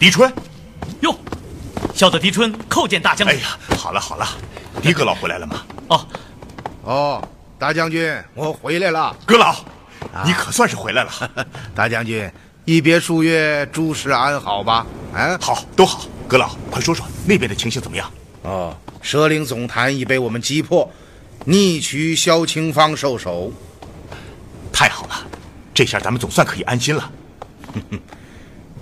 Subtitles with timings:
[0.00, 0.32] 狄春，
[1.02, 1.14] 哟，
[1.92, 3.36] 小的狄春叩见大将军。
[3.36, 4.26] 哎呀，好了好了，
[4.80, 5.62] 狄阁老回来了吗？
[5.88, 6.06] 哦，
[6.84, 7.28] 哦，
[7.58, 9.14] 大将军，我回来了。
[9.26, 9.54] 阁老，
[10.24, 11.10] 你可算是回来了。
[11.76, 12.28] 大将军，
[12.64, 14.86] 一别数月，诸事安好吧？
[15.14, 16.06] 啊，好，都好。
[16.26, 18.10] 阁老，快说说那边的情形怎么样？
[18.44, 20.90] 哦，蛇岭总坛已被我们击破，
[21.44, 23.52] 逆取萧清芳受首。
[24.72, 25.26] 太好了，
[25.74, 27.12] 这下咱们总算可以安心了。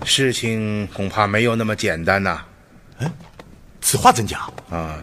[0.04, 2.44] 事情恐怕没有那么简单呐。
[2.98, 3.10] 嗯，
[3.80, 4.40] 此话怎讲？
[4.70, 5.02] 啊，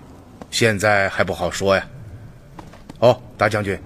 [0.50, 1.88] 现在还不好说呀。
[3.00, 3.78] 哦，大将军，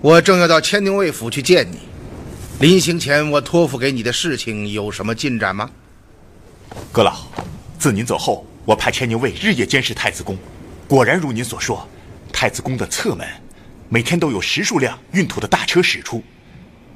[0.00, 1.78] 我正要到千牛卫府去见你。
[2.60, 5.70] 临行前，我托付给你的事情有什么进展吗？
[6.92, 7.16] 阁老，
[7.78, 10.36] 自您走后，我派千牛卫日夜监视太子宫，
[10.86, 11.88] 果然如您所说，
[12.32, 13.26] 太子宫的侧门
[13.88, 16.22] 每天都有十数辆运土的大车驶出，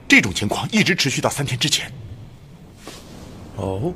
[0.07, 1.91] 这种情况一直持续到三天之前。
[3.57, 3.93] 哦，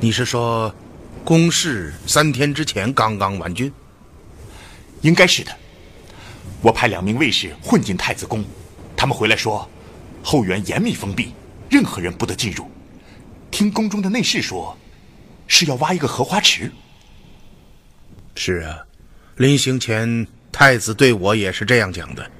[0.00, 0.74] 你是说，
[1.22, 3.70] 宫试三天之前刚刚完竣？
[5.02, 5.54] 应该是的。
[6.62, 8.42] 我派两名卫士混进太子宫，
[8.96, 9.68] 他们回来说，
[10.22, 11.34] 后园严密封闭，
[11.70, 12.70] 任何人不得进入。
[13.50, 14.76] 听宫中的内侍说，
[15.46, 16.72] 是要挖一个荷花池。
[18.34, 18.78] 是啊，
[19.36, 22.30] 临行前太子对我也是这样讲的。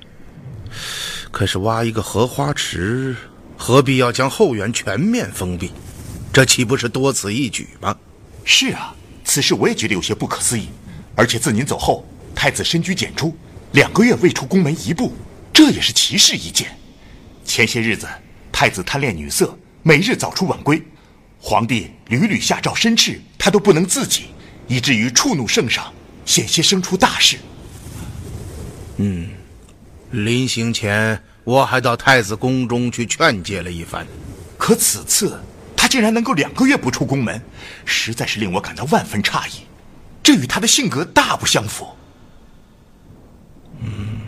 [1.30, 3.14] 可是挖一个荷花池，
[3.56, 5.72] 何必要将后园全面封闭？
[6.32, 7.96] 这岂不是多此一举吗？
[8.44, 8.94] 是啊，
[9.24, 10.68] 此事我也觉得有些不可思议。
[11.14, 13.34] 而且自您走后，太子深居简出，
[13.72, 15.14] 两个月未出宫门一步，
[15.52, 16.76] 这也是奇事一件。
[17.44, 18.06] 前些日子，
[18.52, 20.82] 太子贪恋女色，每日早出晚归，
[21.40, 24.26] 皇帝屡屡下诏申斥，他都不能自己，
[24.68, 25.90] 以至于触怒圣上，
[26.26, 27.38] 险些生出大事。
[28.98, 29.30] 嗯，
[30.10, 34.04] 临行前我还到太子宫中去劝诫了一番，
[34.58, 35.40] 可此次
[35.76, 37.40] 他竟然能够两个月不出宫门，
[37.84, 39.60] 实在是令我感到万分诧异。
[40.24, 41.86] 这与他的性格大不相符。
[43.80, 44.22] 嗯，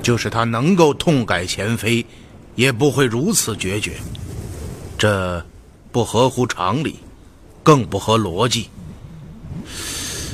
[0.00, 2.06] 就是他能够痛改前非，
[2.54, 3.92] 也不会如此决绝。
[4.96, 5.44] 这
[5.92, 6.98] 不合乎常理，
[7.62, 8.70] 更不合逻辑，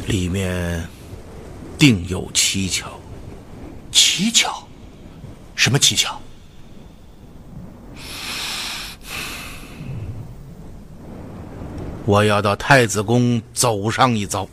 [0.07, 0.89] 里面
[1.77, 2.87] 定有蹊跷。
[3.91, 4.66] 蹊跷？
[5.57, 6.21] 什么蹊跷？
[12.05, 14.49] 我要到太子宫走上一遭。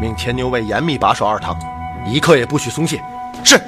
[0.00, 1.58] 命前牛卫严密把守二堂，
[2.06, 3.02] 一刻也不许松懈。
[3.42, 3.58] 是。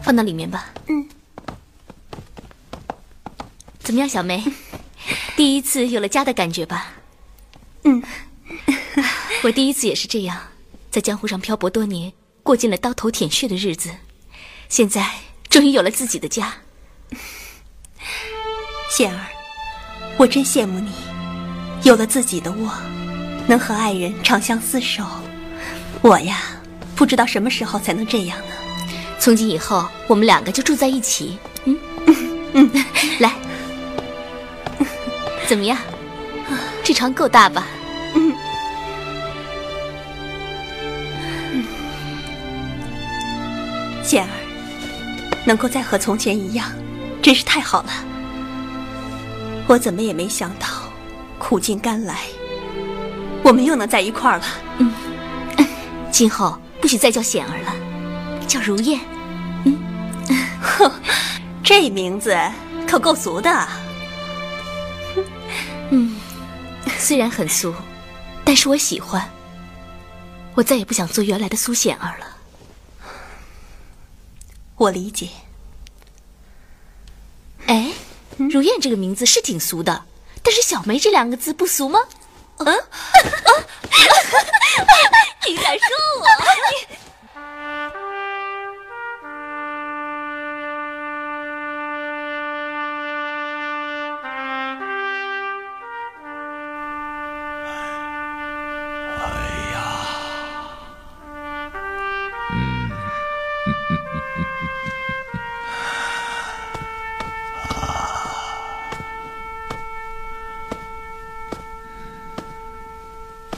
[0.00, 0.66] 放到里面吧。
[0.86, 1.04] 嗯。
[3.80, 4.44] 怎么样，小梅？
[5.36, 6.92] 第一次有了家的感觉吧？
[7.84, 8.02] 嗯。
[9.42, 10.38] 我第一次也是这样，
[10.90, 12.12] 在江湖上漂泊多年，
[12.42, 13.90] 过尽了刀头舔血的日子，
[14.68, 15.08] 现在
[15.48, 16.54] 终于有了自己的家。
[18.90, 19.26] 仙儿，
[20.16, 20.92] 我真羡慕你，
[21.82, 22.72] 有了自己的窝，
[23.46, 25.04] 能和爱人长相厮守。
[26.00, 26.42] 我呀，
[26.94, 28.54] 不知道什么时候才能这样呢。
[29.18, 31.38] 从今以后，我们两个就住在一起。
[31.64, 31.78] 嗯
[32.52, 32.70] 嗯，
[33.18, 33.34] 来，
[35.46, 35.76] 怎么样？
[36.82, 37.66] 这床够大吧？
[38.14, 38.34] 嗯。
[44.02, 44.28] 仙儿，
[45.46, 46.70] 能够再和从前一样，
[47.22, 47.88] 真是太好了。
[49.66, 50.66] 我怎么也没想到，
[51.38, 52.18] 苦尽甘来，
[53.42, 54.44] 我们又能在一块儿了。
[54.78, 54.92] 嗯，
[56.12, 57.74] 今后不许再叫显儿了，
[58.46, 59.00] 叫如燕。
[59.64, 59.78] 嗯，
[60.60, 60.92] 哼，
[61.64, 62.36] 这名字
[62.86, 63.50] 可够俗的。
[63.50, 63.83] 嗯，
[67.04, 67.74] 虽然很俗，
[68.46, 69.30] 但是我喜欢。
[70.54, 72.26] 我再也不想做原来的苏显儿了。
[74.76, 75.28] 我理解。
[77.66, 77.92] 哎，
[78.38, 80.06] 如燕这个名字是挺俗的，
[80.42, 82.00] 但是小梅这两个字不俗吗？
[82.56, 82.66] 嗯，
[85.46, 85.86] 你敢说
[86.22, 86.26] 我？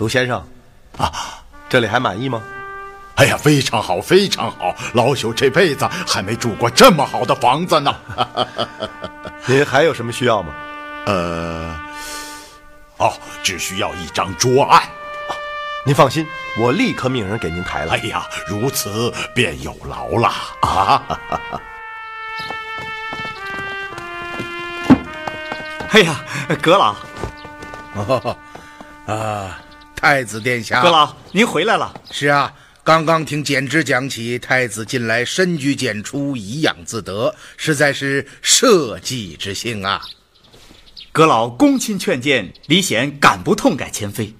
[0.07, 0.41] 卢先生，
[0.99, 1.13] 啊，
[1.69, 2.41] 这里还满意吗？
[3.17, 4.73] 哎呀，非常好，非常好！
[4.95, 7.93] 老朽这辈子还没住过这么好的房子呢。
[9.47, 10.55] 您还有什么需要吗？
[11.07, 11.77] 呃，
[12.99, 13.13] 哦，
[13.43, 14.81] 只需要一张桌案。
[15.85, 16.25] 您放心，
[16.61, 17.97] 我立刻命人给您抬来。
[17.97, 21.03] 哎呀，如此便有劳了啊！
[25.91, 26.21] 哎呀，
[26.63, 26.95] 阁老，
[29.13, 29.59] 啊。
[29.97, 31.93] 太子殿下，阁老，您回来了。
[32.11, 32.53] 是啊，
[32.85, 40.01] 刚刚听简之讲起，太子近来深居简出，怡养自得，实在是社稷之幸啊。
[41.11, 44.33] 阁老恭亲劝谏，李显敢不痛改前非？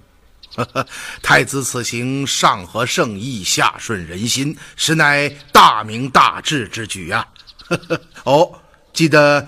[1.21, 7.27] 太子此行上合圣意，下顺人心，实乃大明大治之举啊。
[8.23, 8.59] 哦，
[8.93, 9.45] 记得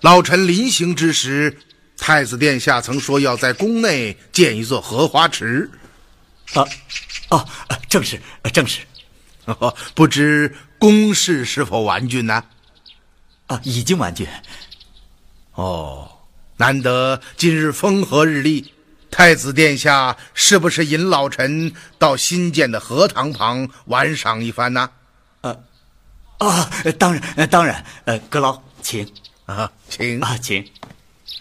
[0.00, 1.56] 老臣临行之时。
[2.02, 5.70] 太子殿下曾说要在宫内建一座荷花池，
[6.54, 6.66] 啊，
[7.28, 7.46] 哦，
[7.88, 8.20] 正是，
[8.52, 8.80] 正是。
[9.94, 12.42] 不知宫事是否完竣呢？
[13.46, 14.26] 啊，已经完竣。
[15.52, 16.10] 哦，
[16.56, 18.72] 难得今日风和日丽，
[19.08, 24.90] 太子殿下是不是引老臣到新建的荷塘旁玩赏一番呢？
[25.42, 25.56] 啊，
[26.38, 27.84] 啊，当然，当然。
[28.06, 29.08] 呃，阁老，请
[29.46, 30.68] 啊，请啊，请。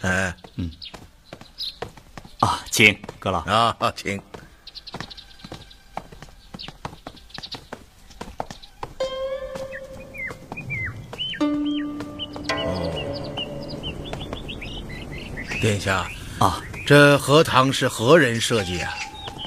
[0.02, 0.72] 嗯嗯，
[2.40, 4.20] 啊，请阁老啊，请。
[15.62, 16.10] 殿下
[16.40, 18.94] 啊，这荷塘是何人设计啊？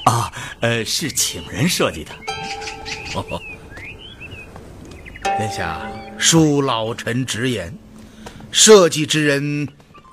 [0.05, 2.13] 啊，呃，是请人设计的。
[3.13, 3.41] 哦，
[5.37, 5.81] 殿下
[6.17, 7.77] 恕老臣直言，
[8.53, 9.67] 设计之人。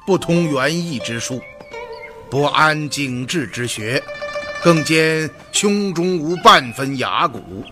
[0.05, 1.41] 不通园艺之术，
[2.31, 4.03] 不谙景致之学，
[4.63, 7.65] 更兼胸中无半分雅骨。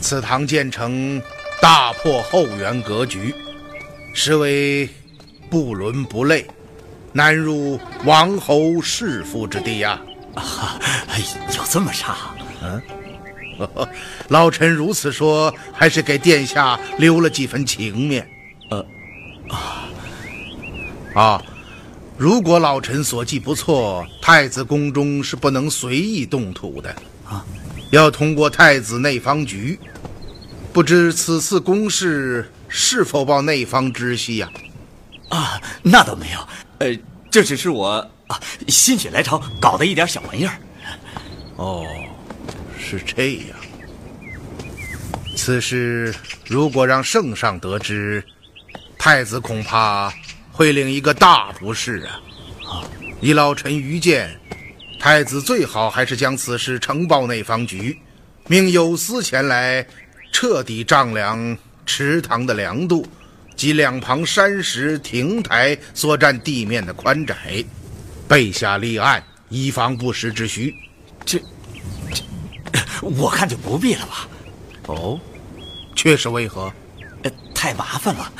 [0.00, 1.20] 此堂建成，
[1.60, 3.34] 大破后园格局，
[4.14, 4.88] 实为
[5.48, 6.46] 不伦不类，
[7.12, 10.00] 难入王侯世夫之地呀！
[10.34, 10.78] 啊，
[11.56, 12.16] 有这么差？
[12.62, 12.82] 嗯，
[14.28, 18.28] 老臣如此说，还是给殿下留了几分情面。
[21.18, 21.42] 啊，
[22.16, 26.94] 如果老臣所记不错，太子宫中是不能随意动土的
[27.28, 27.44] 啊，
[27.90, 29.76] 要通过太子内方局。
[30.72, 34.48] 不知此次公事是否报内方知悉呀？
[35.30, 36.38] 啊，那倒没有，
[36.78, 36.96] 呃，
[37.28, 37.94] 这只是我
[38.28, 40.54] 啊心血来潮搞的一点小玩意儿。
[41.56, 41.84] 哦，
[42.78, 43.58] 是这样。
[45.34, 46.14] 此事
[46.46, 48.24] 如果让圣上得知，
[48.96, 50.14] 太子恐怕。
[50.58, 52.20] 会领一个大不是啊！
[52.66, 52.82] 啊，
[53.20, 54.36] 以老臣愚见，
[54.98, 57.96] 太子最好还是将此事呈报内方局，
[58.48, 59.86] 命有司前来
[60.32, 63.06] 彻底丈量池塘的梁度
[63.54, 67.64] 及两旁山石亭台所占地面的宽窄，
[68.26, 70.74] 备下立案，以防不时之需。
[71.24, 71.38] 这，
[72.12, 72.24] 这，
[73.00, 74.28] 我看就不必了吧？
[74.88, 75.20] 哦，
[75.94, 76.72] 却是为何？
[77.22, 78.32] 呃，太麻烦了。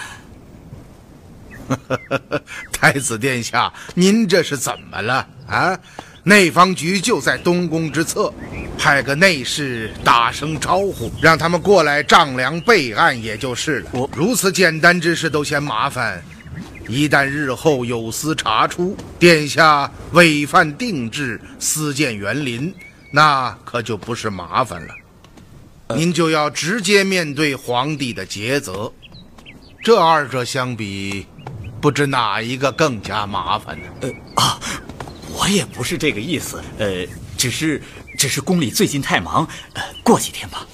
[2.73, 5.79] 太子殿下，您这是怎么了啊？
[6.25, 8.33] 内方局就在东宫之侧，
[8.77, 13.91] 派个内侍打声招呼，让他们过来丈量备案也就是了。
[13.93, 16.23] 我如此简单之事都嫌麻烦，
[16.87, 22.75] 一旦日后有司查出殿下违犯定制，私建园林，
[23.11, 24.95] 那可就不是麻烦了。
[25.97, 28.93] 您就要直接面对皇帝的诘责。
[29.83, 31.27] 这二者相比，
[31.81, 33.89] 不知哪一个更加麻烦呢？
[34.01, 34.59] 呃啊，
[35.33, 37.07] 我也不是这个意思，呃，
[37.37, 37.81] 只是
[38.17, 40.67] 只是宫里最近太忙，呃，过几天吧。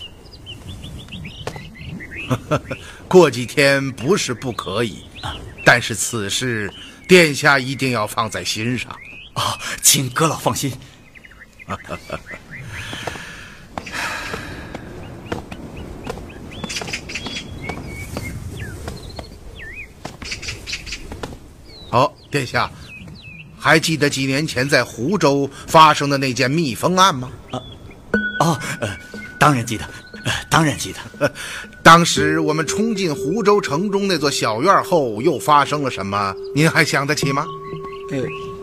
[3.06, 5.04] 过几天不是不可以，
[5.64, 6.73] 但是此事
[7.06, 8.90] 殿下一定要放在心上。
[9.34, 10.73] 啊，请阁老放心。
[21.90, 22.68] 好，殿下，
[23.56, 27.30] 还记得几年前在湖州发生的那件密封案吗？
[27.52, 27.62] 啊，
[28.40, 28.88] 哦，呃，
[29.38, 29.84] 当然记得，
[30.24, 31.32] 呃，当然记得。
[31.80, 36.34] 当时我们冲进湖州城中那座小院后，又发生了什么？
[36.56, 37.46] 您还想得起吗？
[38.10, 38.18] 呃，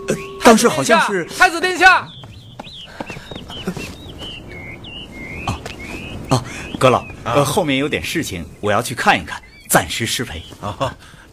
[0.09, 2.05] 呃，当时好像是太子殿下。
[5.47, 5.61] 哦，
[6.31, 6.43] 哦，
[6.77, 10.43] 阁老，呃，后面有点事情，我要去看一看，暂时失陪。
[10.59, 10.91] 哦，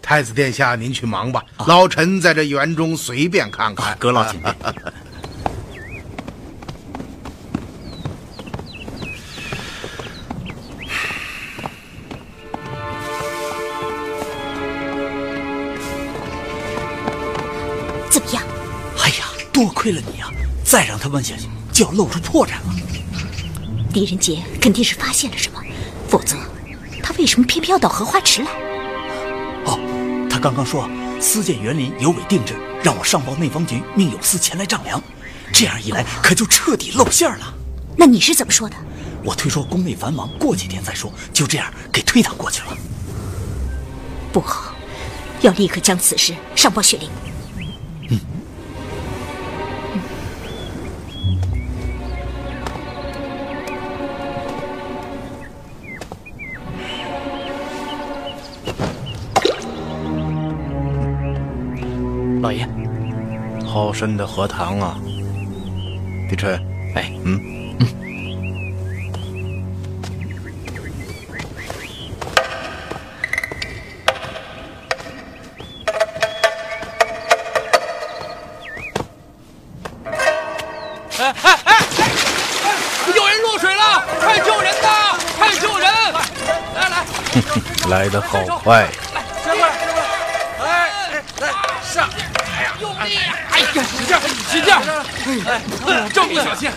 [0.09, 3.95] 太子殿下，您去忙吧，老臣在这园中随便看看。
[3.99, 4.55] 阁老请便。
[18.09, 18.43] 怎么样？
[19.01, 20.33] 哎呀，多亏了你啊！
[20.65, 22.75] 再让他问下去，就要露出破绽了。
[23.93, 25.63] 狄仁杰肯定是发现了什么，
[26.09, 26.35] 否则
[27.03, 28.68] 他为什么偏偏要到荷花池来？
[30.39, 30.89] 刚刚说
[31.21, 35.03] 私建园林有违定制，让我上报内方局，命有司前来丈量。
[35.53, 37.55] 这样一来，可就彻底露馅了。
[37.97, 38.77] 那你是怎么说的？
[39.25, 42.77] 我推说宫内繁忙，过几天再说，就这样给推搪过去了。
[44.33, 44.75] 不好，
[45.41, 47.11] 要立刻将此事上报雪玲。
[63.79, 64.97] 好深的荷塘啊！
[66.29, 66.61] 狄晨，
[66.97, 67.41] 哎，嗯
[67.79, 67.87] 嗯。
[81.21, 81.77] 哎哎哎哎！
[83.15, 85.17] 有人落水了，快救人呐！
[85.39, 85.89] 快救人！
[86.75, 87.07] 来来，
[88.03, 88.83] 来的好快。
[88.83, 90.05] 来，先过来，先过来。
[90.65, 90.67] 哎
[91.13, 91.49] 哎，来
[91.83, 92.09] 上！
[92.57, 93.19] 哎呀，用力！
[93.51, 94.17] 哎呀，使劲，
[94.49, 94.73] 使劲！
[95.47, 96.71] 哎，照顾小心！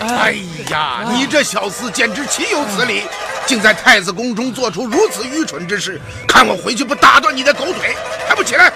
[0.00, 0.34] 哎
[0.70, 3.02] 呀，你这小厮简直岂有此理！
[3.46, 6.00] 竟在太子宫中做出如此愚蠢之事！
[6.26, 7.96] 看我回去不打断你的狗腿！
[8.28, 8.72] 还不起来！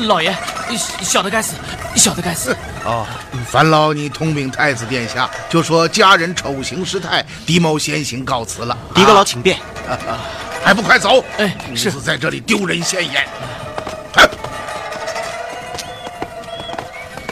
[0.00, 0.34] 老爷，
[1.02, 1.54] 小的该死，
[1.94, 2.54] 小的该死。
[2.84, 3.06] 哦，
[3.50, 8.76] 烦劳你通禀太子殿下，就说家人丑行失态，狄某先行告辞了。
[8.94, 9.58] 狄阁老请便。
[10.62, 11.24] 还不快走！
[11.38, 13.26] 哎，是在这里丢人现眼。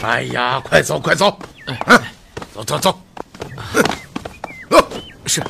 [0.01, 1.37] 哎呀，快走快走！
[1.85, 1.99] 哎，
[2.53, 2.99] 走走走。
[5.27, 5.43] 是。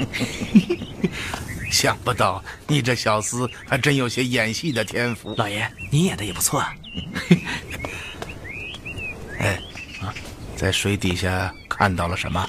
[1.70, 5.34] 想不到你这小厮还真有些演戏的天赋。
[5.36, 6.74] 老爷，你演的也不错啊。
[9.38, 9.60] 哎，
[10.02, 10.12] 啊，
[10.56, 12.48] 在水底下看到了什么？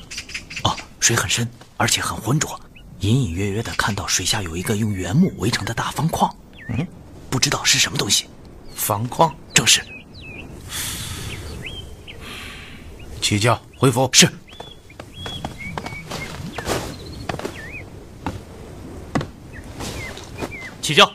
[0.63, 2.59] 哦，水很深，而且很浑浊，
[2.99, 6.35] 隐隐约约的看到水下有一个用原木围成的大方框。
[6.69, 6.85] 嗯，
[7.29, 8.25] 不知道是什么东西。
[8.75, 9.81] 方框，正是。
[13.21, 14.09] 起轿回府。
[14.11, 14.27] 是。
[20.91, 21.09] 起轿。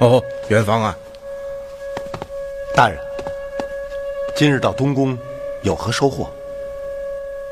[0.00, 0.96] 哦，元芳啊，
[2.74, 2.98] 大人，
[4.34, 5.18] 今日到东宫，
[5.60, 6.24] 有何收获？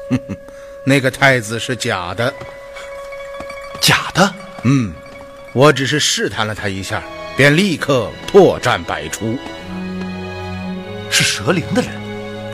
[0.08, 0.36] 哼哼，
[0.82, 2.32] 那个太子是假的，
[3.82, 4.32] 假的。
[4.64, 4.94] 嗯，
[5.52, 7.02] 我只是试探了他一下，
[7.36, 9.36] 便立刻破绽百出。
[11.10, 11.90] 是蛇灵的人，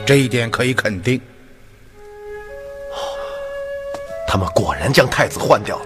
[0.05, 1.21] 这一点可以肯定。
[4.27, 5.85] 他们果然将太子换掉了。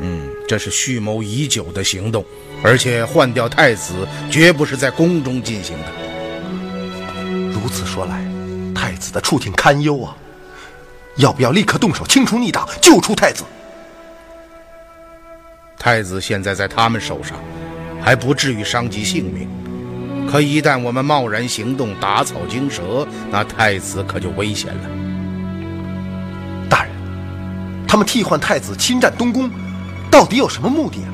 [0.00, 2.24] 嗯，这是蓄谋已久的行动，
[2.62, 5.86] 而且换掉太子绝不是在宫中进行的。
[7.50, 8.24] 如此说来，
[8.74, 10.16] 太子的处境堪忧啊！
[11.16, 13.44] 要不要立刻动手清除逆党，救出太子？
[15.78, 17.36] 太子现在在他们手上，
[18.00, 19.48] 还不至于伤及性命。
[20.30, 24.80] 可一旦我们贸然行动，打草惊蛇，那太子可就危险了。
[26.70, 26.92] 大人，
[27.86, 29.50] 他们替换太子侵占东宫，
[30.10, 31.10] 到底有什么目的啊？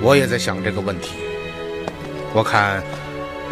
[0.00, 1.14] 我也在想这个问题。
[2.32, 2.82] 我看，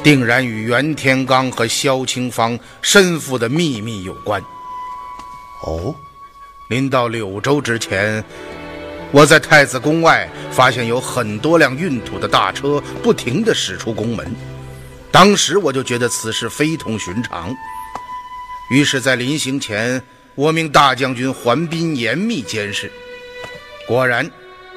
[0.02, 4.40] 定然与袁天罡和萧清芳身负的秘密有关。
[5.64, 5.94] 哦，
[6.68, 8.22] 临到柳州之前，
[9.10, 14.30] 我在太子宫外发现有很多辆运土的大车不停地驶出宫门。
[15.10, 17.52] 当时我就觉得此事非同寻常，
[18.70, 20.00] 于是，在临行前，
[20.34, 22.92] 我命大将军桓斌严密监视。
[23.88, 24.30] 果然。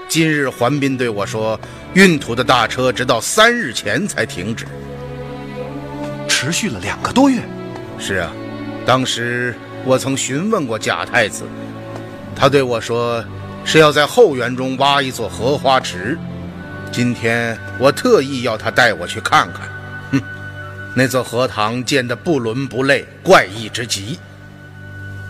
[0.09, 1.57] 今日桓斌对我说，
[1.93, 4.65] 运土的大车直到三日前才停止，
[6.27, 7.39] 持续了两个多月。
[7.99, 8.31] 是啊，
[8.87, 9.53] 当时
[9.85, 11.43] 我曾询问过贾太子，
[12.35, 13.23] 他对我说
[13.63, 16.17] 是要在后园中挖一座荷花池。
[16.91, 19.69] 今天我特意要他带我去看看。
[20.11, 20.21] 哼，
[20.95, 24.17] 那座荷塘建得不伦不类，怪异之极。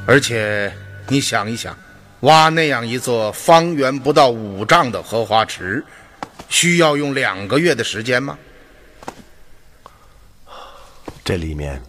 [0.06, 0.72] 而且
[1.10, 1.76] 你想一想。
[2.22, 5.84] 挖那样一座方圆不到五丈的荷花池，
[6.50, 8.38] 需要用两个月的时间吗？
[11.24, 11.82] 这里面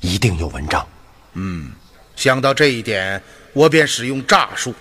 [0.00, 0.86] 一定有文章。
[1.32, 1.72] 嗯，
[2.14, 3.20] 想到这一点，
[3.52, 4.74] 我便使用诈术。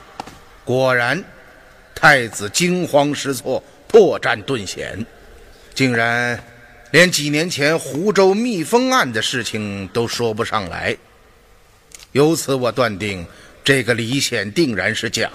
[0.63, 1.23] 果然，
[1.95, 5.03] 太子惊慌失措，破绽顿显，
[5.73, 6.41] 竟然
[6.91, 10.95] 连几年前湖州密封案的事情都说不上来。
[12.11, 13.25] 由此，我断定。
[13.63, 15.29] 这个李显定然是假。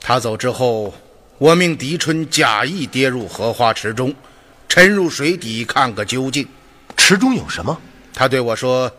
[0.00, 0.94] 他走之后，
[1.38, 4.14] 我命狄春假意跌入荷花池中，
[4.68, 6.46] 沉入水底看个究竟。
[6.96, 7.80] 池中有什么？
[8.14, 8.90] 他对我说：“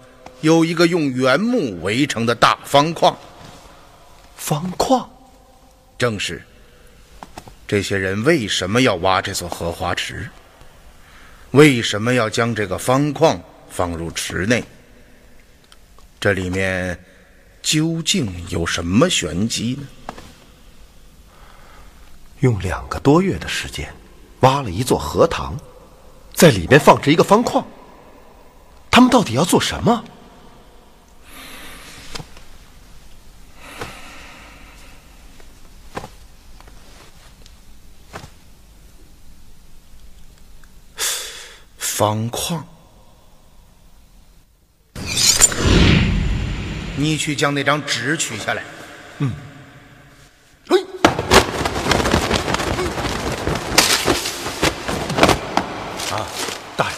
[0.41, 3.17] 有一个用原木围成的大方框。”
[4.37, 5.09] 方框，
[5.97, 6.41] 正是。
[7.67, 10.29] 这些人为什么要挖这座荷花池？
[11.51, 14.63] 为什么要将这个方框放入池内？
[16.19, 16.99] 这里面
[17.61, 19.87] 究竟有什么玄机呢？
[22.39, 23.91] 用两个多月的时间
[24.41, 25.57] 挖了一座荷塘，
[26.33, 27.65] 在里面放置一个方框，
[28.91, 30.03] 他们到底要做什么？
[41.77, 42.63] 方框。
[46.99, 48.63] 你去将那张纸取下来。
[49.19, 49.31] 嗯。
[50.67, 50.81] 嘿。
[56.11, 56.25] 啊，
[56.75, 56.97] 大人。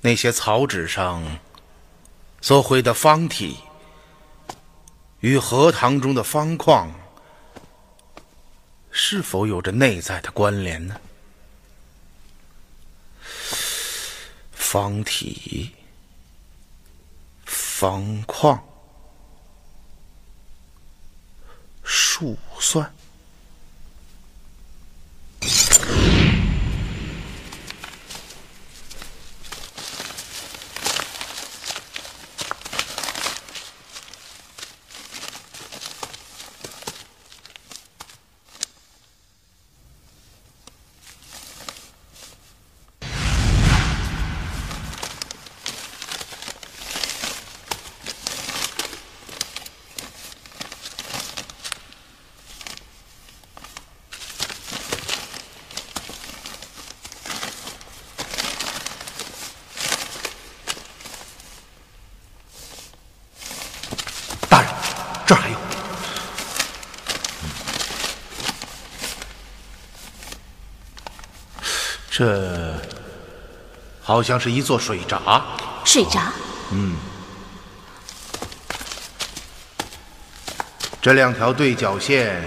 [0.00, 1.38] 那些草纸上
[2.40, 3.56] 所绘的方体。
[5.22, 6.92] 与荷塘中的方框
[8.90, 10.96] 是否有着内在的关联呢？
[14.50, 15.70] 方体、
[17.46, 18.60] 方框、
[21.84, 22.92] 树算。
[72.14, 72.78] 这
[74.02, 75.42] 好像是一座水闸。
[75.84, 76.32] 水闸。
[76.70, 76.96] 嗯。
[81.00, 82.42] 这两条对角线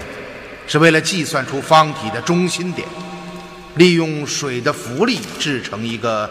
[0.66, 2.86] 是为了计算出方体的中心点，
[3.74, 6.30] 利用水的浮力制成一个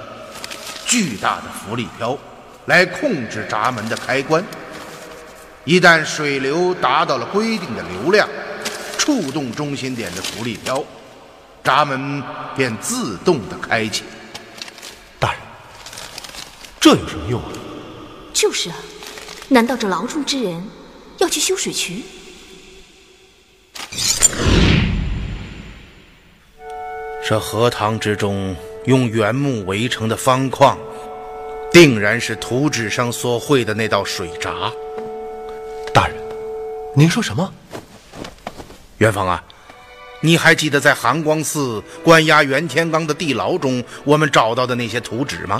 [0.85, 2.17] 巨大的浮力漂，
[2.65, 4.43] 来控制闸门的开关。
[5.65, 8.27] 一旦水流达到了规定的流量，
[8.97, 10.83] 触动中心点的浮力漂。
[11.63, 12.21] 闸门
[12.55, 14.03] 便自动的开启。
[16.85, 17.49] 这有什么用啊？
[18.31, 18.75] 就是啊，
[19.47, 20.63] 难道这牢中之人
[21.17, 22.03] 要去修水渠。
[27.27, 30.77] 这荷塘之中用原木围成的方框，
[31.71, 34.71] 定然是图纸上所绘的那道水闸。
[35.91, 36.15] 大人，
[36.95, 37.51] 您说什么？
[38.99, 39.43] 元芳啊，
[40.21, 45.59] 你还记得在寒光寺关押袁天罡的地牢中，我们找到的那些图纸吗？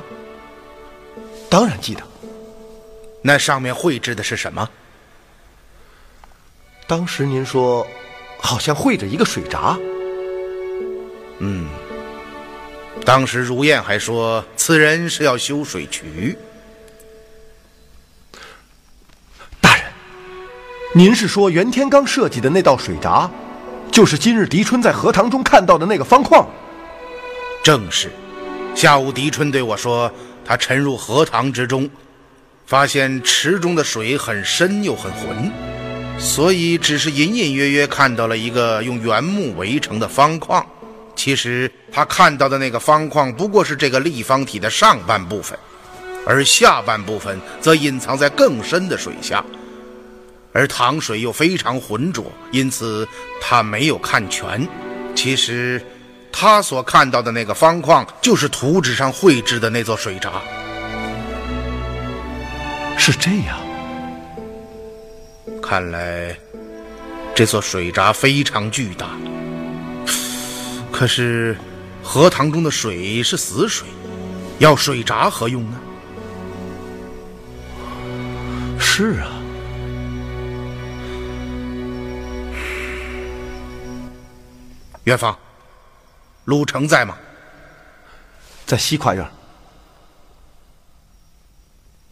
[1.56, 2.04] 当然记得。
[3.22, 4.70] 那上面绘制的是什么？
[6.86, 7.88] 当时您说，
[8.38, 9.80] 好像绘着一个水闸。
[11.40, 11.70] 嗯，
[13.06, 16.38] 当时如燕还说此人是要修水渠。
[19.62, 19.86] 大人，
[20.94, 23.32] 您是说袁天罡设计的那道水闸，
[23.90, 26.46] 就是今日狄春在荷塘中看到的那个方框？
[27.64, 28.12] 正是。
[28.76, 30.12] 下午狄春对我说，
[30.46, 31.90] 他沉入荷塘之中，
[32.68, 35.52] 发现池中的水很深又很浑，
[36.20, 40.66] 所以只是隐隐约约看到了一个用原木围成的方框。
[41.16, 45.58] 其实他看到的那个方框不过是这个立方体的上半部分，
[46.26, 49.44] 而下半部分则隐藏在更深的水下，
[50.52, 53.08] 而塘水又非常浑浊，因此
[53.42, 54.68] 他没有看全。
[55.16, 55.82] 其实
[56.38, 60.34] 他所看到的那个方框，就是图纸上绘制的那座水闸。
[62.98, 63.58] 是这样，
[65.64, 66.38] 看来
[67.34, 69.08] 这座水闸非常巨大。
[70.92, 71.56] 可是，
[72.04, 73.88] 荷塘中的水是死水，
[74.60, 75.80] 要水闸何用呢？
[78.78, 79.32] 是啊，
[85.06, 85.38] 元芳，
[86.46, 87.18] 陆成在吗？
[88.66, 89.30] 在西跨院。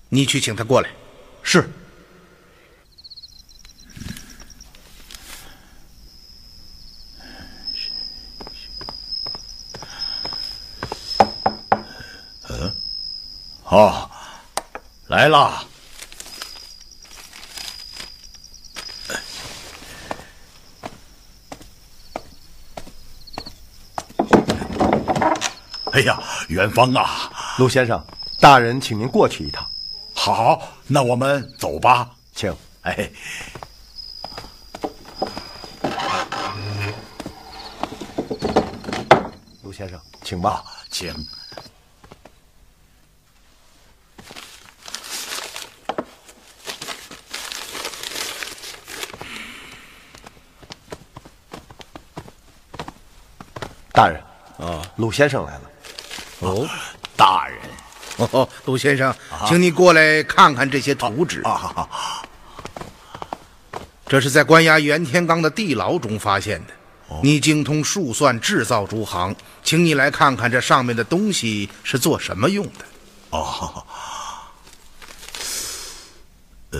[0.09, 0.89] 你去请他过来。
[1.41, 1.67] 是。
[13.65, 14.07] 哦，
[15.07, 15.65] 来啦！
[25.93, 28.03] 哎呀，元芳啊，陆先生，
[28.39, 29.63] 大人请您过去一趟。
[30.15, 32.51] 好，那我们走吧，请。
[32.81, 33.11] 哎，
[39.61, 41.13] 陆先生，请吧，请。
[53.91, 54.19] 大人，
[54.57, 55.69] 啊，鲁先生来了。
[56.43, 56.69] 哦，
[57.15, 57.59] 大人，
[58.17, 59.15] 哦，鲁先生，
[59.47, 61.41] 请你过来看看这些图纸。
[61.41, 61.87] 啊，
[64.05, 66.73] 这是在关押袁天罡的地牢中发现的。
[67.21, 72.85] 你精通数算、制造诸行，请你来看看这上面的东西是做什么用的。
[73.29, 73.85] 哦，
[76.71, 76.79] 呃。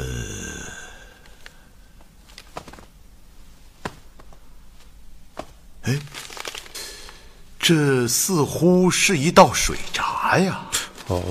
[5.84, 6.00] 哎。
[7.64, 10.66] 这似乎是一道水闸呀！
[11.08, 11.24] 哦，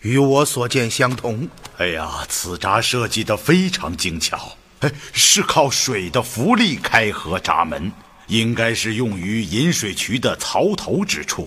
[0.00, 1.46] 与我所见相同。
[1.76, 7.92] 哎呀，此闸设计的非常精巧，哎，是靠水的浮力开合闸门，
[8.28, 11.46] 应该是用于引水渠的槽头之处。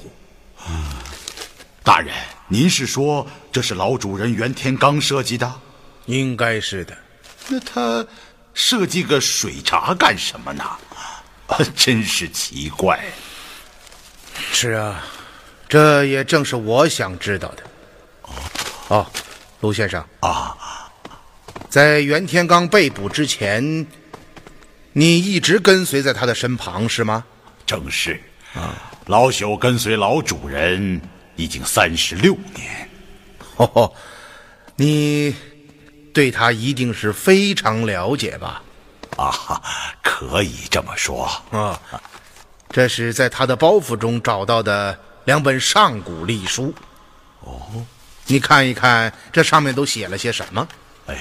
[1.83, 2.13] 大人，
[2.47, 5.51] 您是说这是老主人袁天罡设计的？
[6.05, 6.95] 应该是的。
[7.47, 8.05] 那他
[8.53, 10.63] 设计个水闸干什么呢？
[11.75, 13.03] 真是奇怪。
[14.57, 15.03] 是啊，
[15.67, 17.63] 这也正是我想知道的。
[18.87, 19.05] 哦，
[19.59, 20.55] 卢先生啊，
[21.69, 23.85] 在袁天罡被捕之前，
[24.93, 27.25] 你一直跟随在他的身旁是吗？
[27.65, 28.17] 正是
[28.53, 31.01] 啊，老朽跟随老主人
[31.35, 32.89] 已经三十六年。
[33.57, 33.93] 哦，
[34.77, 35.35] 你
[36.13, 38.63] 对他一定是非常了解吧？
[39.17, 39.61] 啊，
[40.01, 41.77] 可以这么说啊。
[42.69, 46.73] 这是在他的包袱中找到的两本上古隶书。
[47.39, 47.61] 哦，
[48.27, 50.67] 你看一看，这上面都写了些什么？
[51.05, 51.15] 哎，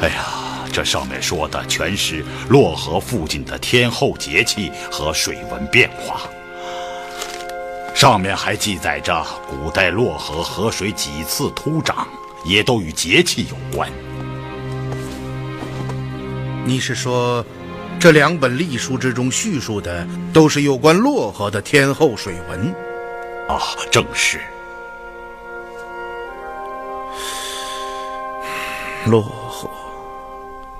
[0.00, 6.22] 哎呀，这上面说的全是洛河附近的天候节气和水文变化。
[7.98, 12.06] 上面还记载着古代洛河河水几次突涨，
[12.44, 13.90] 也都与节气有关。
[16.64, 17.44] 你是说，
[17.98, 22.72] 这两本历书之中叙述的都是有关洛河的天后水文？
[23.48, 23.58] 啊，
[23.90, 24.38] 正是。
[29.06, 29.68] 洛河，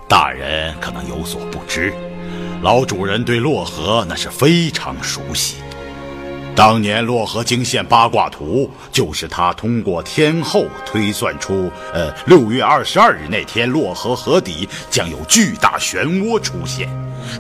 [0.07, 1.93] 大人可能有所不知，
[2.63, 5.57] 老主人对洛河那是非常熟悉。
[6.59, 16.89] 当年洛河经线八卦图，就是他通过天后推算出，呃，六月二十二日那天洛河河底将有巨大漩涡出现，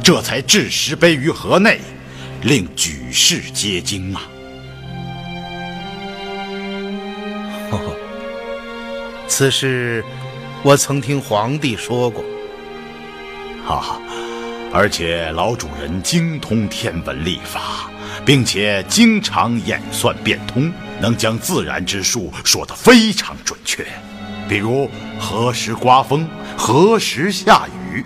[0.05, 1.81] 这才置石碑于河内，
[2.43, 4.23] 令举世皆惊啊！
[9.27, 10.05] 此事
[10.63, 12.23] 我曾听皇帝说过。
[13.67, 14.01] 哈哈，
[14.73, 17.91] 而且老主人精通天文历法。
[18.29, 23.87] 并且经常演算变通，能将自然之术说得非常准确。
[24.47, 28.05] 比如何时刮风、何时下雨、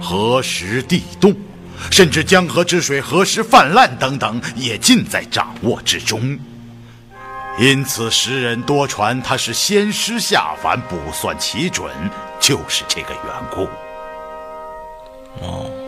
[0.00, 1.34] 何时地动，
[1.90, 6.38] 甚至江河之水何时泛滥等等，也尽在掌握之中。
[7.58, 11.90] 因此，时人多传他是仙师下凡，卜算奇准，
[12.38, 13.68] 就是这个缘故。
[15.44, 15.79] 哦。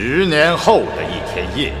[0.00, 1.72] 十年后的一天夜里，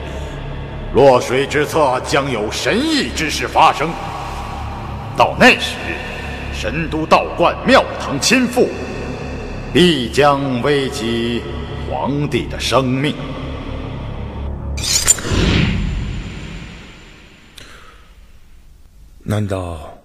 [0.92, 3.88] 落水之侧将有神异之事发生。
[5.16, 5.76] 到那时，
[6.52, 8.66] 神都道观庙堂倾覆，
[9.72, 11.44] 必将危及
[11.88, 13.14] 皇帝的生命。
[19.22, 19.96] 难道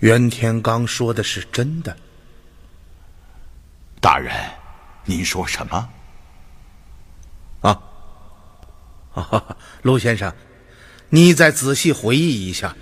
[0.00, 1.96] 袁天罡说的是真的？
[4.00, 4.34] 大人，
[5.04, 5.88] 您说什么？
[7.62, 7.80] 啊，
[9.14, 10.32] 啊，陆先生，
[11.08, 12.76] 你再仔细回忆一下，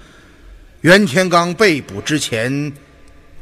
[0.81, 2.73] 袁天罡被捕之前，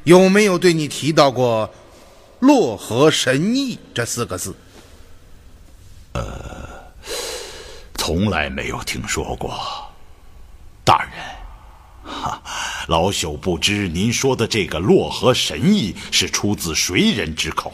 [0.05, 1.72] 有没有对你提到过
[2.40, 4.55] “洛河神医”这四个字？
[6.12, 6.22] 呃，
[7.94, 9.59] 从来没有听说过。
[10.85, 11.12] 大人，
[12.03, 12.42] 哈，
[12.88, 17.72] 老朽不知您说的这个“洛河神医”是出自谁人之口。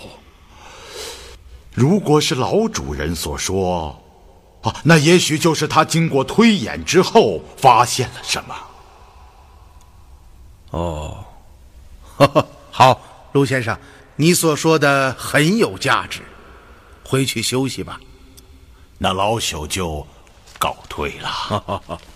[1.75, 4.01] 如果是老主人所说，
[4.63, 8.55] 啊，那也许就是他经过推演之后发现了什么。
[10.71, 11.25] 哦，
[12.71, 13.01] 好，
[13.33, 13.77] 陆先生，
[14.17, 16.23] 你所说的很有价值，
[17.05, 18.01] 回去休息吧。
[18.99, 20.07] 那老朽就
[20.59, 21.99] 告退了。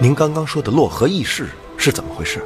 [0.00, 2.40] 您刚刚说的洛河异事是怎么回事？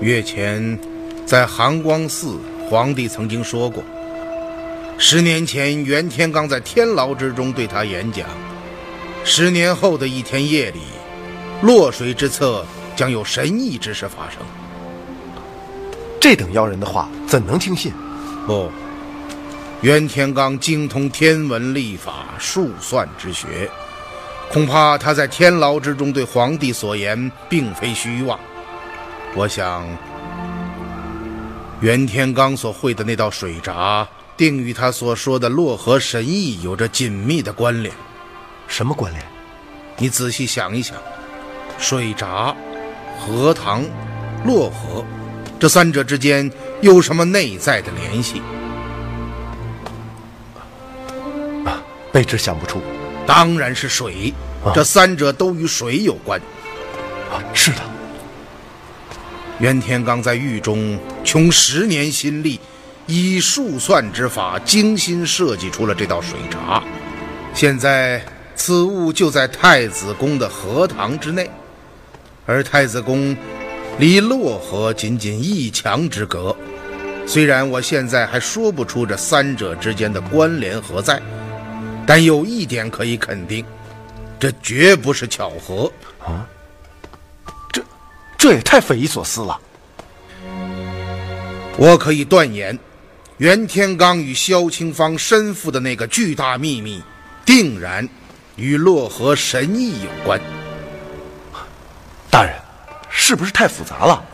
[0.00, 0.78] 月前，
[1.26, 2.38] 在寒光寺，
[2.70, 3.82] 皇帝曾经说过，
[4.98, 8.28] 十年前袁天罡在天牢之中对他演讲，
[9.24, 10.78] 十年后的一天夜里，
[11.60, 14.38] 洛水之侧将有神异之事发生。
[16.20, 17.92] 这等妖人的话怎能听信？
[18.46, 18.70] 不，
[19.80, 23.68] 袁天罡精通天文历法、数算之学。
[24.52, 28.38] 恐怕他在天牢之中对皇帝所言并非虚妄。
[29.34, 29.82] 我想，
[31.80, 37.94] 袁天罡所绘的那道水闸，定与他所说的洛河神意有着紧密的关联。
[38.68, 39.24] 什么关联？
[39.96, 40.98] 你仔细想一想，
[41.78, 42.54] 水闸、
[43.18, 43.82] 荷塘、
[44.44, 45.02] 洛河，
[45.58, 48.42] 这三者之间有什么内在的联系？
[51.64, 51.80] 啊，
[52.12, 52.82] 卑职想不出。
[53.26, 54.32] 当然是水，
[54.74, 56.40] 这三者都与水有关。
[57.30, 57.78] 啊，是的。
[59.58, 62.58] 袁天罡在狱中穷十年心力，
[63.06, 66.82] 以数算之法精心设计出了这道水闸。
[67.54, 68.20] 现在
[68.56, 71.48] 此物就在太子宫的荷塘之内，
[72.44, 73.36] 而太子宫
[73.98, 76.54] 离洛河仅仅一墙之隔。
[77.24, 81.22] 虽然我现在还说不出这三者之间的关联何在。
[82.06, 83.64] 但有一点可以肯定，
[84.38, 86.46] 这绝不是巧合啊！
[87.72, 87.82] 这，
[88.36, 89.58] 这也太匪夷所思了。
[91.78, 92.78] 我可以断言，
[93.38, 97.02] 袁天罡与萧清芳身负的那个巨大秘密，
[97.46, 98.06] 定然
[98.56, 100.40] 与洛河神意有关。
[102.30, 102.54] 大人，
[103.08, 104.24] 是不是太复杂了？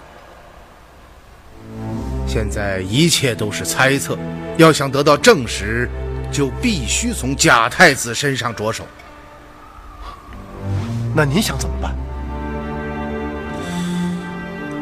[2.26, 4.18] 现在一切都是猜测，
[4.56, 5.88] 要想得到证实。
[6.32, 8.86] 就必须从假太子身上着手。
[11.14, 11.94] 那您想怎么办？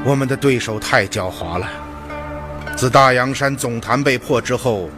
[0.05, 1.69] 我们的对手太狡猾了。
[2.77, 4.89] 自大洋山总坛被破之后，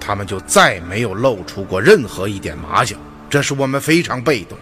[0.00, 2.96] 他们就再没有露出过任何一点马脚，
[3.30, 4.58] 这是我们非常被动。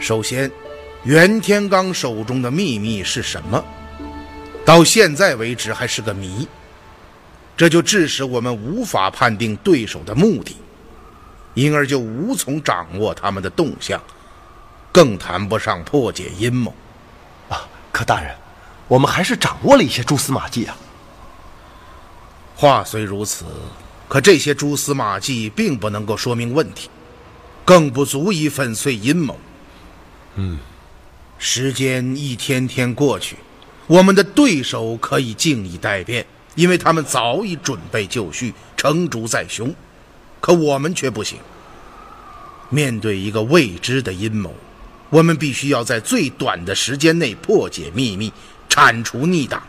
[0.00, 0.50] 首先，
[1.04, 3.62] 袁天罡手中的秘密是什么？
[4.64, 6.48] 到现在为止还是个谜。
[7.60, 10.56] 这就致使我们无法判定对手的目的，
[11.52, 14.02] 因而就无从掌握他们的动向，
[14.90, 16.74] 更谈不上破解阴谋。
[17.50, 18.34] 啊，可大人，
[18.88, 20.74] 我们还是掌握了一些蛛丝马迹啊。
[22.56, 23.44] 话虽如此，
[24.08, 26.88] 可这些蛛丝马迹并不能够说明问题，
[27.66, 29.38] 更不足以粉碎阴谋。
[30.36, 30.58] 嗯，
[31.36, 33.36] 时间一天天过去，
[33.86, 36.24] 我们的对手可以静以待变。
[36.54, 39.74] 因为他们早已准备就绪，成竹在胸，
[40.40, 41.38] 可我们却不行。
[42.68, 44.54] 面对一个未知的阴谋，
[45.08, 48.32] 我们必须要在最短的时间内破解秘密，
[48.68, 49.62] 铲除逆党。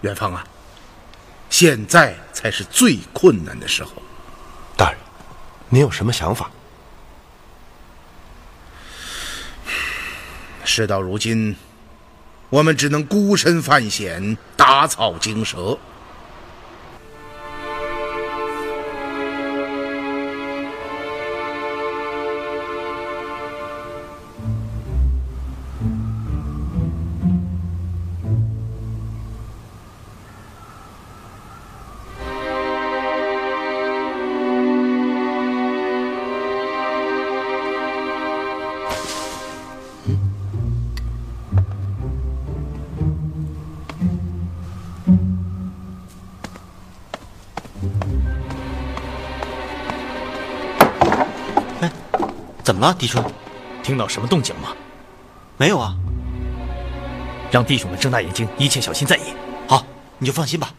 [0.00, 0.44] 元芳啊，
[1.48, 3.90] 现在才是最困难的时候。
[4.76, 4.98] 大人，
[5.68, 6.50] 您有什么想法？
[10.64, 11.54] 事到如今。
[12.50, 15.76] 我们只能孤身犯险，打草惊蛇。
[52.84, 53.24] 了，狄春？
[53.82, 54.68] 听到什么动静吗？
[55.56, 55.96] 没有啊。
[57.50, 59.22] 让弟兄们睁大眼睛，一切小心在意。
[59.66, 59.86] 好，
[60.18, 60.70] 你就放心吧。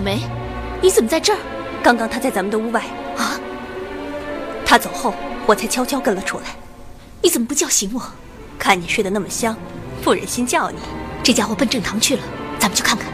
[0.00, 0.20] 梅，
[0.80, 1.38] 你怎么在这儿？
[1.82, 2.82] 刚刚他在咱们的屋外
[3.16, 3.38] 啊。
[4.64, 5.14] 他走后，
[5.46, 6.46] 我才悄悄跟了出来。
[7.22, 8.02] 你怎么不叫醒我？
[8.58, 9.56] 看你睡得那么香，
[10.02, 10.78] 不忍心叫你。
[11.22, 12.22] 这家伙奔正堂去了，
[12.58, 13.08] 咱们去看看。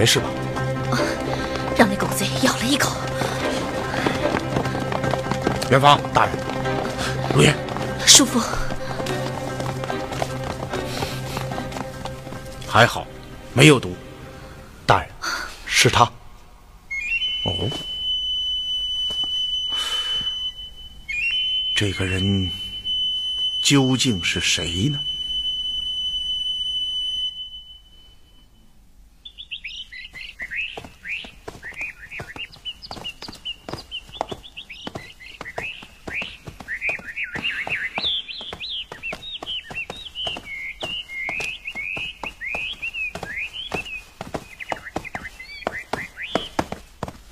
[0.00, 0.30] 没事吧？
[1.76, 2.96] 让那狗贼咬了一口。
[5.70, 6.34] 元芳，大人，
[7.34, 7.54] 如烟，
[8.06, 8.40] 叔父，
[12.66, 13.06] 还好，
[13.52, 13.94] 没有毒。
[14.86, 15.10] 大人，
[15.66, 16.04] 是他。
[17.44, 17.68] 哦，
[21.76, 22.50] 这个人
[23.62, 24.98] 究竟是谁呢？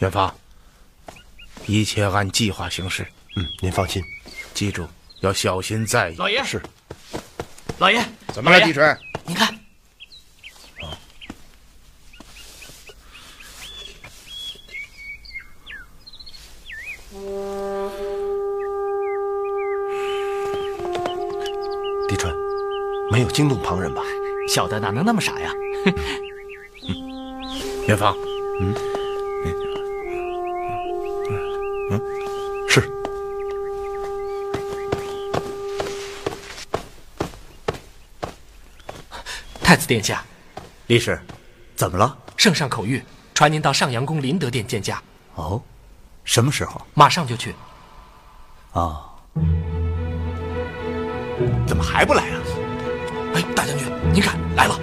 [0.00, 0.32] 元芳，
[1.68, 3.06] 一切按计划行事。
[3.36, 4.02] 嗯，您放心，
[4.54, 4.88] 记住
[5.20, 6.16] 要小心在意。
[6.16, 6.60] 老爷是。
[7.78, 8.02] 老爷，
[8.32, 8.98] 怎么了，季春？
[9.26, 9.54] 您看。
[22.08, 22.34] 狄春，
[23.12, 24.02] 没有惊动旁人吧？
[24.48, 25.52] 小的哪能那么傻呀？
[27.86, 28.16] 元芳，
[28.60, 28.97] 嗯，嗯，
[39.68, 40.24] 太子殿下，
[40.86, 41.20] 李氏，
[41.76, 42.16] 怎么了？
[42.38, 43.02] 圣上口谕，
[43.34, 45.02] 传您到上阳宫麟德殿见驾。
[45.34, 45.60] 哦，
[46.24, 46.80] 什么时候？
[46.94, 47.54] 马上就去。
[48.72, 49.04] 啊。
[51.66, 52.40] 怎么还不来啊？
[53.34, 54.80] 哎，大将军，您看来了。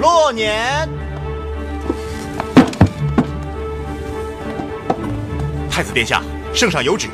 [0.00, 0.86] 洛年，
[5.70, 6.22] 太子殿下，
[6.52, 7.08] 圣上有旨，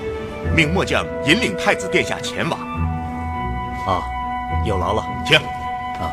[0.57, 2.59] 命末将引领太子殿下前往。
[3.87, 4.01] 啊，
[4.65, 5.37] 有劳了，请。
[5.37, 6.11] 啊。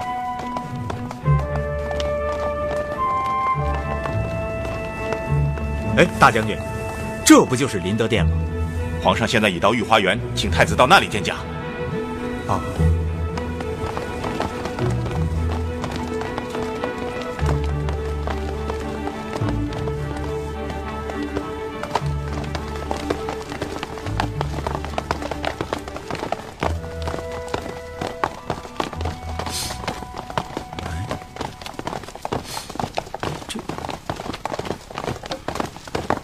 [5.95, 6.57] 哎，大将军。
[7.23, 8.31] 这不就是麟德殿吗？
[9.01, 11.35] 皇上现在已到御花园，请太子到那里见驾。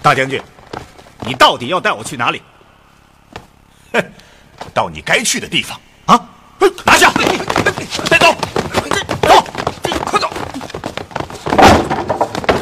[0.10, 0.42] 大将军，
[1.20, 2.42] 你到底要带我去哪里？
[3.94, 4.04] 哼，
[4.74, 6.20] 到你该去的地方啊！
[6.84, 7.12] 拿下，
[8.10, 8.34] 带走，
[9.22, 9.46] 走，
[10.06, 10.28] 快走，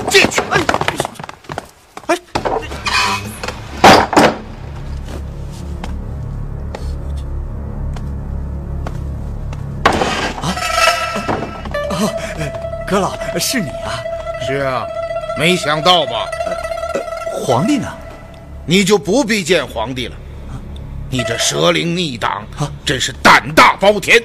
[0.09, 0.41] 进去。
[0.51, 0.59] 哎，
[10.41, 10.51] 啊
[11.91, 11.95] 啊！
[12.85, 14.03] 阁老，是你啊？
[14.45, 14.85] 是啊，
[15.39, 16.27] 没想到吧？
[17.47, 17.87] 皇帝呢？
[18.65, 20.15] 你就不必见皇帝了。
[21.09, 22.45] 你这蛇灵逆党，
[22.85, 24.21] 真是胆大包天，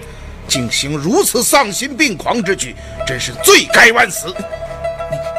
[0.49, 2.75] 竟行如此丧心病狂之举，
[3.07, 4.35] 真是罪该万死。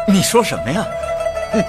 [0.08, 0.88] 你你说什么呀？
[1.52, 1.62] 哼！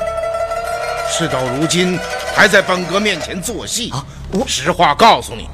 [1.10, 1.98] 事到如今，
[2.32, 4.06] 还在本阁面前做戏啊！
[4.30, 5.48] 我实话告诉你，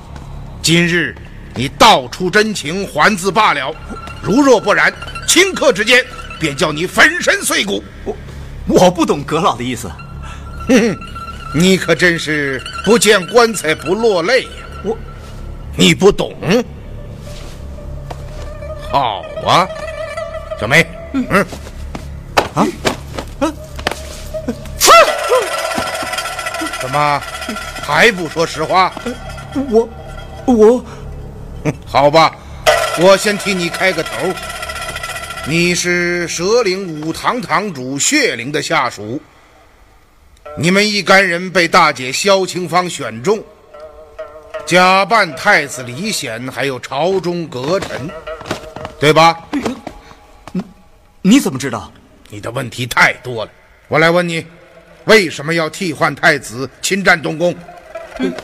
[0.61, 1.16] 今日
[1.54, 3.74] 你道出真情，还字罢了；
[4.20, 4.92] 如若不然，
[5.26, 6.04] 顷刻之间
[6.38, 7.82] 便叫你粉身碎骨。
[8.04, 8.14] 我
[8.66, 9.90] 我不懂阁老的意思。
[10.70, 10.98] 哼哼，
[11.52, 14.50] 你可真是不见棺材不落泪呀！
[14.84, 14.96] 我，
[15.76, 16.32] 你不懂。
[18.88, 19.66] 好啊，
[20.60, 21.44] 小梅，嗯，
[22.54, 22.66] 啊，
[23.40, 23.52] 啊，
[26.80, 27.20] 怎么
[27.82, 28.92] 还不说实话？
[29.70, 29.88] 我，
[30.46, 30.84] 我，
[31.84, 32.32] 好吧，
[33.00, 34.10] 我先替你开个头。
[35.48, 39.20] 你是蛇灵武堂堂主血灵的下属。
[40.57, 43.42] 你们一干人被大姐萧清芳选中，
[44.66, 48.11] 假扮太子李显，还有朝中阁臣，
[48.98, 49.38] 对吧？
[50.53, 50.62] 你
[51.22, 51.90] 你怎么知道？
[52.28, 53.51] 你的问题太多了。
[53.88, 54.44] 我来问你，
[55.05, 57.55] 为什么要替换太子侵占东宫？
[58.18, 58.34] 嗯，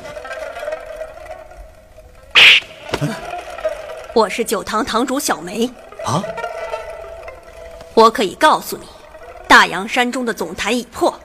[4.15, 5.69] 我是九堂堂主小梅。
[6.05, 6.23] 啊？
[7.95, 8.87] 我可以告诉你，
[9.49, 11.19] 大洋山中的总坛已破。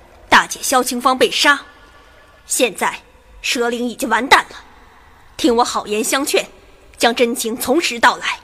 [0.51, 1.61] 大姐萧清芳被杀，
[2.45, 2.99] 现在
[3.41, 4.57] 蛇灵已经完蛋了。
[5.37, 6.45] 听我好言相劝，
[6.97, 8.37] 将真情从实道来，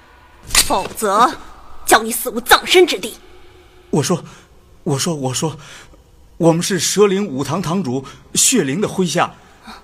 [0.47, 1.29] 否则
[1.85, 3.17] 叫你死无葬身之地。
[3.89, 4.23] 我说，
[4.83, 5.57] 我说，我说，
[6.37, 8.05] 我们是蛇灵武堂堂主
[8.35, 9.35] 血灵的麾下，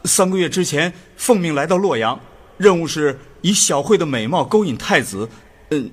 [0.05, 2.17] 三个月之前奉命来到洛阳，
[2.55, 5.27] 任务是以小慧的美貌勾引太子，
[5.71, 5.91] 嗯，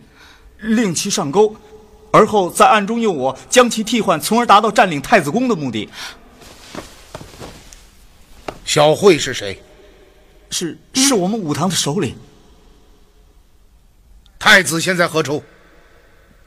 [0.58, 1.56] 令其上钩。
[2.12, 5.88] 而后在暗中用我将其替换，从而达到占领太子宫的目的。
[8.72, 9.60] 小慧是谁？
[10.48, 12.14] 是是我们武堂的首领。
[14.38, 15.42] 太子现在何处？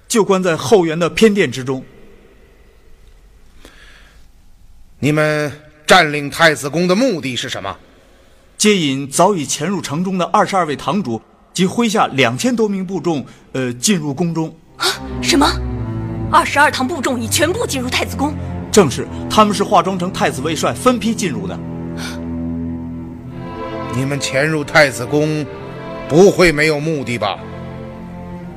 [0.07, 1.84] 就关在后园的偏殿之中。
[4.99, 5.51] 你们
[5.86, 7.78] 占领太子宫的目的是什么？
[8.57, 11.21] 接引早已潜入城中的二十二位堂主
[11.53, 14.55] 及麾下两千多名部众，呃，进入宫中。
[14.78, 14.88] 啊
[15.21, 15.45] 什么？
[16.32, 18.34] 二十二堂部众已全部进入太子宫？
[18.71, 21.59] 正是，他们是化妆成太子卫帅，分批进入的。
[23.96, 25.46] 你们潜入太子宫，
[26.10, 27.38] 不会没有目的吧？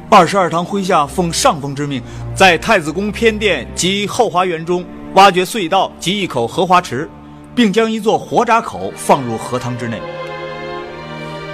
[0.09, 2.03] 二十二堂麾下奉上峰之命，
[2.34, 4.84] 在太子宫偏殿及后花园中
[5.14, 7.09] 挖掘隧道及一口荷花池，
[7.55, 10.01] 并将一座活闸口放入荷塘之内。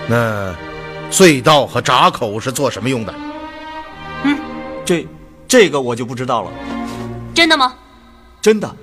[0.08, 0.54] 那
[1.10, 3.14] 隧道和闸口是做什么用的？
[4.24, 4.38] 嗯
[4.84, 5.06] 这，
[5.48, 6.50] 这个我就不知道了。
[7.34, 7.74] 真的吗？
[8.40, 8.76] 真的，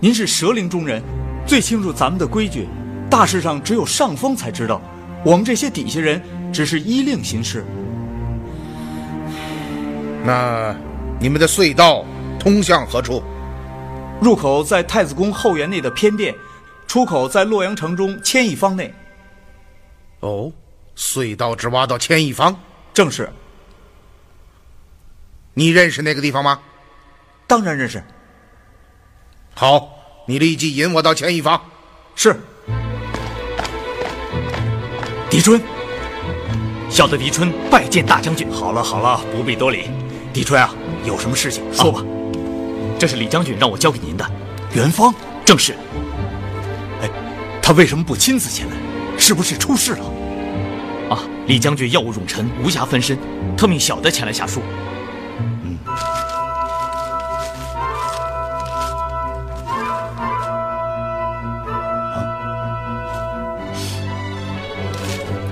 [0.00, 1.02] 您是蛇灵中人，
[1.46, 2.68] 最清楚咱们的规矩。
[3.10, 4.80] 大事上只有上峰才知道，
[5.24, 7.64] 我们这些底下人只是依令行事。
[10.24, 10.74] 那
[11.20, 12.04] 你们的隧道
[12.38, 13.22] 通向何处？
[14.20, 16.34] 入口在太子宫后园内的偏殿，
[16.86, 18.92] 出口在洛阳城中千亿方内。
[20.20, 20.50] 哦，
[20.96, 22.58] 隧道只挖到千亿方，
[22.92, 23.30] 正是。
[25.54, 26.58] 你认识那个地方吗？
[27.46, 28.02] 当然认识。
[29.54, 29.88] 好，
[30.26, 31.60] 你立即引我到千亿方。
[32.14, 32.34] 是。
[35.28, 35.60] 狄春，
[36.88, 38.48] 小的狄春拜见大将军。
[38.50, 39.90] 好了好了，不必多礼。
[40.32, 40.72] 狄春啊，
[41.04, 42.02] 有什么事情说吧。
[42.98, 44.24] 这是李将军让我交给您的。
[44.72, 45.12] 元芳，
[45.44, 45.74] 正是。
[47.02, 47.10] 哎，
[47.60, 48.76] 他为什么不亲自前来？
[49.18, 50.04] 是不是出事了？
[51.10, 53.18] 啊，李将军要务冗臣，无暇分身，
[53.56, 54.62] 特命小的前来下书。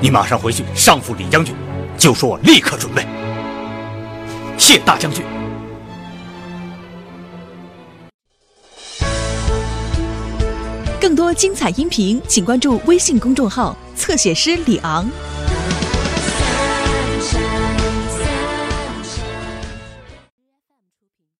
[0.04, 1.54] 你马上回去上复李将军，
[1.96, 3.06] 就说我立刻准备。
[4.58, 5.24] 谢大将军。
[11.00, 15.08] 更多精彩音频，请关注微信公众号“侧写师李昂”。